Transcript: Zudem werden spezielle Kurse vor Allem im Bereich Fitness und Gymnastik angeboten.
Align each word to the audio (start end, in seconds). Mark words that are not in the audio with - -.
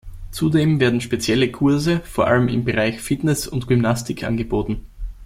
Zudem 0.31 0.79
werden 0.79 0.99
spezielle 0.99 1.51
Kurse 1.51 1.99
vor 1.99 2.25
Allem 2.25 2.47
im 2.47 2.63
Bereich 2.65 2.99
Fitness 3.01 3.45
und 3.47 3.67
Gymnastik 3.67 4.23
angeboten. 4.23 4.87